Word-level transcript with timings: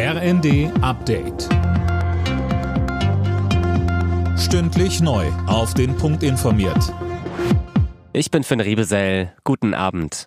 RND 0.00 0.70
Update. 0.80 1.48
Stündlich 4.38 5.00
neu. 5.00 5.26
Auf 5.48 5.74
den 5.74 5.96
Punkt 5.96 6.22
informiert. 6.22 6.94
Ich 8.12 8.30
bin 8.30 8.44
Finn 8.44 8.60
Riebesell. 8.60 9.32
Guten 9.42 9.74
Abend. 9.74 10.26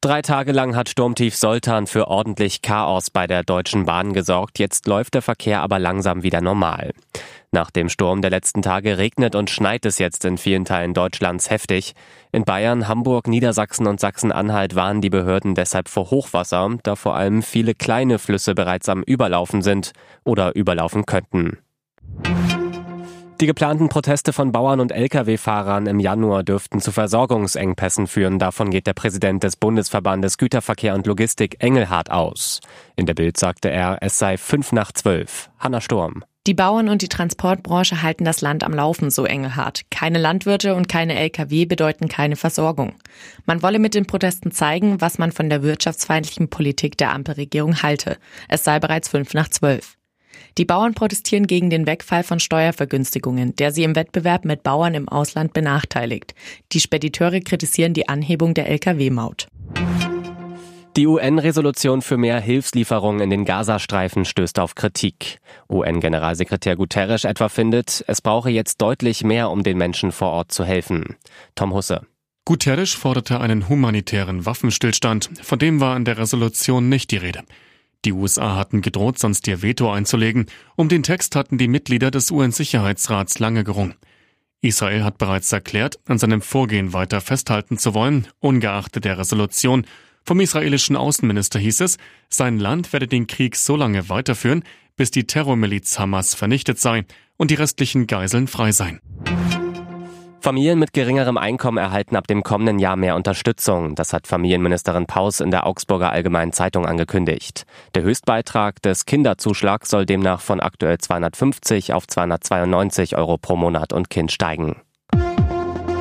Drei 0.00 0.22
Tage 0.22 0.52
lang 0.52 0.74
hat 0.74 0.88
Sturmtief 0.88 1.36
Soltan 1.36 1.86
für 1.86 2.08
ordentlich 2.08 2.62
Chaos 2.62 3.10
bei 3.10 3.26
der 3.26 3.42
Deutschen 3.42 3.84
Bahn 3.84 4.14
gesorgt. 4.14 4.58
Jetzt 4.58 4.86
läuft 4.86 5.12
der 5.12 5.22
Verkehr 5.22 5.60
aber 5.60 5.78
langsam 5.78 6.22
wieder 6.22 6.40
normal. 6.40 6.94
Nach 7.54 7.70
dem 7.70 7.90
Sturm 7.90 8.22
der 8.22 8.30
letzten 8.30 8.62
Tage 8.62 8.96
regnet 8.96 9.34
und 9.34 9.50
schneit 9.50 9.84
es 9.84 9.98
jetzt 9.98 10.24
in 10.24 10.38
vielen 10.38 10.64
Teilen 10.64 10.94
Deutschlands 10.94 11.50
heftig. 11.50 11.92
In 12.32 12.44
Bayern, 12.44 12.88
Hamburg, 12.88 13.28
Niedersachsen 13.28 13.86
und 13.86 14.00
Sachsen-Anhalt 14.00 14.74
warnen 14.74 15.02
die 15.02 15.10
Behörden 15.10 15.54
deshalb 15.54 15.90
vor 15.90 16.10
Hochwasser, 16.10 16.70
da 16.82 16.96
vor 16.96 17.14
allem 17.14 17.42
viele 17.42 17.74
kleine 17.74 18.18
Flüsse 18.18 18.54
bereits 18.54 18.88
am 18.88 19.02
Überlaufen 19.02 19.60
sind 19.60 19.92
oder 20.24 20.56
überlaufen 20.56 21.04
könnten. 21.04 21.58
Die 23.42 23.46
geplanten 23.46 23.90
Proteste 23.90 24.32
von 24.32 24.50
Bauern 24.50 24.80
und 24.80 24.90
Lkw-Fahrern 24.90 25.86
im 25.86 26.00
Januar 26.00 26.44
dürften 26.44 26.80
zu 26.80 26.90
Versorgungsengpässen 26.90 28.06
führen. 28.06 28.38
Davon 28.38 28.70
geht 28.70 28.86
der 28.86 28.94
Präsident 28.94 29.42
des 29.42 29.56
Bundesverbandes 29.56 30.38
Güterverkehr 30.38 30.94
und 30.94 31.06
Logistik 31.06 31.56
Engelhardt 31.58 32.10
aus. 32.10 32.60
In 32.96 33.04
der 33.04 33.14
Bild 33.14 33.36
sagte 33.36 33.68
er, 33.68 33.98
es 34.00 34.18
sei 34.18 34.38
fünf 34.38 34.72
nach 34.72 34.92
zwölf. 34.92 35.50
Hanna 35.58 35.82
Sturm. 35.82 36.24
Die 36.48 36.54
Bauern 36.54 36.88
und 36.88 37.02
die 37.02 37.08
Transportbranche 37.08 38.02
halten 38.02 38.24
das 38.24 38.40
Land 38.40 38.64
am 38.64 38.74
Laufen, 38.74 39.10
so 39.10 39.24
Engelhardt. 39.24 39.82
Keine 39.90 40.18
Landwirte 40.18 40.74
und 40.74 40.88
keine 40.88 41.14
Lkw 41.14 41.66
bedeuten 41.66 42.08
keine 42.08 42.34
Versorgung. 42.34 42.94
Man 43.46 43.62
wolle 43.62 43.78
mit 43.78 43.94
den 43.94 44.06
Protesten 44.06 44.50
zeigen, 44.50 45.00
was 45.00 45.18
man 45.18 45.30
von 45.30 45.48
der 45.48 45.62
wirtschaftsfeindlichen 45.62 46.48
Politik 46.48 46.98
der 46.98 47.12
Ampelregierung 47.12 47.84
halte. 47.84 48.18
Es 48.48 48.64
sei 48.64 48.80
bereits 48.80 49.08
fünf 49.08 49.34
nach 49.34 49.50
zwölf. 49.50 49.96
Die 50.58 50.64
Bauern 50.64 50.94
protestieren 50.94 51.46
gegen 51.46 51.70
den 51.70 51.86
Wegfall 51.86 52.24
von 52.24 52.40
Steuervergünstigungen, 52.40 53.54
der 53.54 53.70
sie 53.70 53.84
im 53.84 53.94
Wettbewerb 53.94 54.44
mit 54.44 54.64
Bauern 54.64 54.94
im 54.94 55.08
Ausland 55.08 55.52
benachteiligt. 55.52 56.34
Die 56.72 56.80
Spediteure 56.80 57.40
kritisieren 57.40 57.94
die 57.94 58.08
Anhebung 58.08 58.52
der 58.54 58.68
Lkw-Maut. 58.68 59.46
Die 60.96 61.06
UN-Resolution 61.06 62.02
für 62.02 62.18
mehr 62.18 62.38
Hilfslieferungen 62.38 63.22
in 63.22 63.30
den 63.30 63.46
Gazastreifen 63.46 64.26
stößt 64.26 64.58
auf 64.58 64.74
Kritik. 64.74 65.38
UN-Generalsekretär 65.70 66.76
Guterres 66.76 67.24
etwa 67.24 67.48
findet, 67.48 68.04
es 68.08 68.20
brauche 68.20 68.50
jetzt 68.50 68.82
deutlich 68.82 69.24
mehr, 69.24 69.48
um 69.48 69.62
den 69.62 69.78
Menschen 69.78 70.12
vor 70.12 70.28
Ort 70.28 70.52
zu 70.52 70.66
helfen. 70.66 71.16
Tom 71.54 71.72
Husse. 71.72 72.02
Guterres 72.44 72.92
forderte 72.92 73.40
einen 73.40 73.70
humanitären 73.70 74.44
Waffenstillstand, 74.44 75.30
von 75.40 75.58
dem 75.58 75.80
war 75.80 75.96
in 75.96 76.04
der 76.04 76.18
Resolution 76.18 76.90
nicht 76.90 77.10
die 77.10 77.16
Rede. 77.16 77.42
Die 78.04 78.12
USA 78.12 78.56
hatten 78.56 78.82
gedroht, 78.82 79.18
sonst 79.18 79.48
ihr 79.48 79.62
Veto 79.62 79.90
einzulegen. 79.90 80.44
Um 80.76 80.90
den 80.90 81.02
Text 81.02 81.36
hatten 81.36 81.56
die 81.56 81.68
Mitglieder 81.68 82.10
des 82.10 82.30
UN-Sicherheitsrats 82.30 83.38
lange 83.38 83.64
gerungen. 83.64 83.94
Israel 84.60 85.04
hat 85.04 85.16
bereits 85.16 85.50
erklärt, 85.52 85.98
an 86.06 86.18
seinem 86.18 86.42
Vorgehen 86.42 86.92
weiter 86.92 87.22
festhalten 87.22 87.78
zu 87.78 87.94
wollen, 87.94 88.28
ungeachtet 88.40 89.06
der 89.06 89.16
Resolution 89.16 89.86
vom 90.24 90.40
israelischen 90.40 90.96
Außenminister 90.96 91.58
hieß 91.58 91.80
es, 91.80 91.98
sein 92.28 92.58
Land 92.58 92.92
werde 92.92 93.08
den 93.08 93.26
Krieg 93.26 93.56
so 93.56 93.76
lange 93.76 94.08
weiterführen, 94.08 94.64
bis 94.96 95.10
die 95.10 95.26
Terrormiliz 95.26 95.98
Hamas 95.98 96.34
vernichtet 96.34 96.78
sei 96.78 97.04
und 97.36 97.50
die 97.50 97.56
restlichen 97.56 98.06
Geiseln 98.06 98.46
frei 98.46 98.72
seien. 98.72 99.00
Familien 100.42 100.80
mit 100.80 100.92
geringerem 100.92 101.38
Einkommen 101.38 101.78
erhalten 101.78 102.16
ab 102.16 102.26
dem 102.26 102.42
kommenden 102.42 102.80
Jahr 102.80 102.96
mehr 102.96 103.14
Unterstützung. 103.14 103.94
Das 103.94 104.12
hat 104.12 104.26
Familienministerin 104.26 105.06
Paus 105.06 105.38
in 105.38 105.52
der 105.52 105.66
Augsburger 105.66 106.10
Allgemeinen 106.10 106.52
Zeitung 106.52 106.84
angekündigt. 106.84 107.64
Der 107.94 108.02
Höchstbeitrag 108.02 108.82
des 108.82 109.06
Kinderzuschlags 109.06 109.88
soll 109.88 110.04
demnach 110.04 110.40
von 110.40 110.58
aktuell 110.58 110.98
250 110.98 111.92
auf 111.92 112.08
292 112.08 113.16
Euro 113.16 113.38
pro 113.38 113.54
Monat 113.54 113.92
und 113.92 114.10
Kind 114.10 114.32
steigen. 114.32 114.76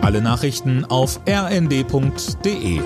Alle 0.00 0.22
Nachrichten 0.22 0.86
auf 0.86 1.20
rnd.de 1.28 2.80